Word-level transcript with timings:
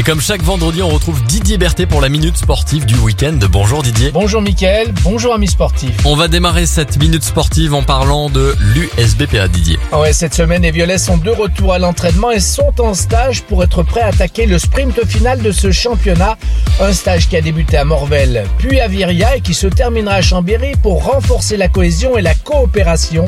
Et 0.00 0.02
comme 0.02 0.22
chaque 0.22 0.42
vendredi, 0.42 0.82
on 0.82 0.88
retrouve 0.88 1.22
Didier 1.24 1.58
Berthet 1.58 1.84
pour 1.84 2.00
la 2.00 2.08
minute 2.08 2.38
sportive 2.38 2.86
du 2.86 2.96
week-end. 2.96 3.38
Bonjour 3.52 3.82
Didier. 3.82 4.10
Bonjour 4.12 4.40
Mickaël, 4.40 4.94
bonjour 5.04 5.34
amis 5.34 5.48
sportifs. 5.48 5.94
On 6.06 6.16
va 6.16 6.26
démarrer 6.26 6.64
cette 6.64 6.98
minute 6.98 7.22
sportive 7.22 7.74
en 7.74 7.82
parlant 7.82 8.30
de 8.30 8.56
l'USBPA 8.74 9.48
Didier. 9.48 9.78
Ouais, 9.92 10.14
cette 10.14 10.32
semaine, 10.32 10.62
les 10.62 10.70
Violets 10.70 10.96
sont 10.96 11.18
de 11.18 11.28
retour 11.28 11.74
à 11.74 11.78
l'entraînement 11.78 12.30
et 12.30 12.40
sont 12.40 12.72
en 12.80 12.94
stage 12.94 13.42
pour 13.42 13.62
être 13.62 13.82
prêts 13.82 14.00
à 14.00 14.06
attaquer 14.06 14.46
le 14.46 14.58
sprint 14.58 15.04
final 15.04 15.42
de 15.42 15.52
ce 15.52 15.70
championnat. 15.70 16.38
Un 16.80 16.94
stage 16.94 17.28
qui 17.28 17.36
a 17.36 17.42
débuté 17.42 17.76
à 17.76 17.84
Morvel, 17.84 18.46
puis 18.56 18.80
à 18.80 18.88
Viria 18.88 19.36
et 19.36 19.42
qui 19.42 19.52
se 19.52 19.66
terminera 19.66 20.14
à 20.14 20.22
Chambéry 20.22 20.76
pour 20.82 21.04
renforcer 21.04 21.58
la 21.58 21.68
cohésion 21.68 22.16
et 22.16 22.22
la 22.22 22.34
coopération. 22.34 23.26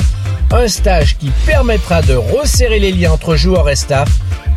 Un 0.50 0.68
stage 0.68 1.18
qui 1.18 1.30
permettra 1.44 2.00
de 2.00 2.14
resserrer 2.14 2.78
les 2.78 2.92
liens 2.92 3.12
entre 3.12 3.36
joueurs 3.36 3.68
et 3.68 3.76
staff 3.76 4.08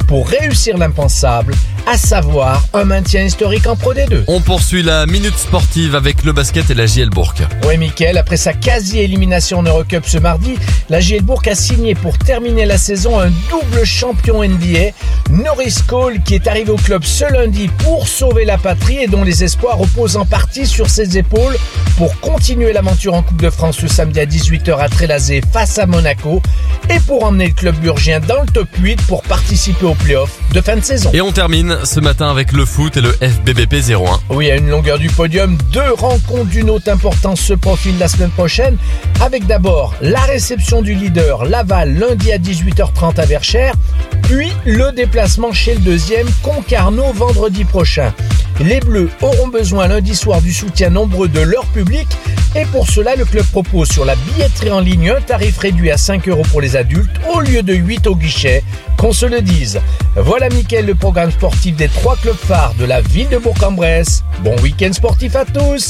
pour 0.07 0.27
réussir 0.27 0.77
l'impensable, 0.77 1.53
à 1.87 1.97
savoir 1.97 2.63
un 2.73 2.83
maintien 2.83 3.23
historique 3.23 3.67
en 3.67 3.75
Pro 3.75 3.93
D2. 3.93 4.23
On 4.27 4.41
poursuit 4.41 4.83
la 4.83 5.05
minute 5.05 5.37
sportive 5.37 5.95
avec 5.95 6.23
le 6.23 6.31
basket 6.31 6.69
et 6.69 6.73
la 6.73 6.85
JL 6.85 7.09
Bourg. 7.09 7.33
Oui, 7.67 7.77
Mickaël, 7.77 8.17
après 8.17 8.37
sa 8.37 8.53
quasi-élimination 8.53 9.59
en 9.59 9.63
Eurocup 9.63 10.05
ce 10.05 10.17
mardi, 10.17 10.55
la 10.89 10.99
JL 10.99 11.21
Bourg 11.21 11.41
a 11.47 11.55
signé 11.55 11.95
pour 11.95 12.17
terminer 12.17 12.65
la 12.65 12.77
saison 12.77 13.19
un 13.19 13.31
double 13.49 13.85
champion 13.85 14.43
NBA, 14.43 14.91
Norris 15.29 15.77
Cole, 15.87 16.21
qui 16.23 16.35
est 16.35 16.47
arrivé 16.47 16.71
au 16.71 16.77
club 16.77 17.03
ce 17.03 17.31
lundi 17.31 17.69
pour 17.79 18.07
sauver 18.07 18.45
la 18.45 18.57
patrie 18.57 18.97
et 18.97 19.07
dont 19.07 19.23
les 19.23 19.43
espoirs 19.43 19.77
reposent 19.77 20.17
en 20.17 20.25
partie 20.25 20.65
sur 20.65 20.89
ses 20.89 21.17
épaules 21.17 21.55
pour 21.97 22.19
continuer 22.19 22.73
l'aventure 22.73 23.13
en 23.13 23.23
Coupe 23.23 23.41
de 23.41 23.49
France 23.49 23.77
ce 23.77 23.87
samedi 23.87 24.19
à 24.19 24.25
18h 24.25 24.77
à 24.77 24.89
Trélazé 24.89 25.41
face 25.51 25.77
à 25.77 25.85
Monaco 25.85 26.41
et 26.89 26.99
pour 26.99 27.23
emmener 27.23 27.47
le 27.47 27.53
club 27.53 27.75
burgien 27.75 28.19
dans 28.19 28.41
le 28.41 28.47
top 28.47 28.67
8 28.79 29.01
pour 29.03 29.21
participer 29.23 29.85
aux 29.95 30.03
playoffs 30.03 30.39
de 30.53 30.61
fin 30.61 30.75
de 30.75 30.81
saison. 30.81 31.09
Et 31.13 31.21
on 31.21 31.31
termine 31.31 31.77
ce 31.83 31.99
matin 31.99 32.29
avec 32.29 32.51
le 32.51 32.65
foot 32.65 32.97
et 32.97 33.01
le 33.01 33.11
FBBP 33.11 33.75
01. 33.89 34.19
Oui, 34.29 34.49
à 34.51 34.55
une 34.55 34.69
longueur 34.69 34.99
du 34.99 35.09
podium, 35.09 35.57
deux 35.71 35.93
rencontres 35.93 36.45
d'une 36.45 36.69
haute 36.69 36.87
importance 36.87 37.41
se 37.41 37.53
profilent 37.53 37.97
la 37.97 38.07
semaine 38.07 38.29
prochaine, 38.31 38.77
avec 39.21 39.45
d'abord 39.45 39.93
la 40.01 40.21
réception 40.21 40.81
du 40.81 40.93
leader 40.93 41.45
Laval 41.45 41.97
lundi 41.97 42.31
à 42.31 42.37
18h30 42.37 43.19
à 43.19 43.25
Verchères, 43.25 43.75
puis 44.23 44.51
le 44.65 44.91
déplacement 44.91 45.53
chez 45.53 45.75
le 45.75 45.81
deuxième 45.81 46.27
Concarneau 46.41 47.11
vendredi 47.13 47.63
prochain. 47.63 48.13
Les 48.59 48.79
Bleus 48.79 49.09
auront 49.21 49.49
besoin 49.49 49.87
lundi 49.87 50.15
soir 50.15 50.41
du 50.41 50.53
soutien 50.53 50.89
nombreux 50.89 51.27
de 51.27 51.41
leur 51.41 51.65
public 51.65 52.07
et 52.55 52.65
pour 52.65 52.87
cela, 52.89 53.15
le 53.15 53.25
club 53.25 53.45
propose 53.47 53.89
sur 53.89 54.05
la 54.05 54.15
billetterie 54.15 54.71
en 54.71 54.79
ligne 54.79 55.09
un 55.09 55.21
tarif 55.21 55.57
réduit 55.57 55.91
à 55.91 55.97
5 55.97 56.27
euros 56.29 56.43
pour 56.49 56.61
les 56.61 56.75
adultes 56.75 57.15
au 57.33 57.41
lieu 57.41 57.61
de 57.61 57.73
8 57.73 58.07
au 58.07 58.15
guichet. 58.15 58.63
Qu'on 58.97 59.11
se 59.11 59.25
le 59.25 59.41
dise. 59.41 59.81
Voilà, 60.15 60.47
Mickaël, 60.49 60.85
le 60.85 60.95
programme 60.95 61.31
sportif 61.31 61.75
des 61.75 61.89
trois 61.89 62.15
clubs 62.15 62.37
phares 62.37 62.73
de 62.79 62.85
la 62.85 63.01
ville 63.01 63.27
de 63.27 63.37
Bourg-en-Bresse. 63.37 64.23
Bon 64.39 64.55
week-end 64.61 64.93
sportif 64.93 65.35
à 65.35 65.43
tous 65.43 65.83